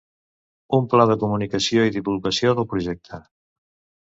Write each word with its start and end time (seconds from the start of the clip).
Un 0.77 0.87
pla 0.93 1.05
de 1.11 1.17
comunicació 1.23 1.83
i 1.89 1.93
divulgació 1.99 2.55
del 2.63 2.69
projecte. 2.73 3.21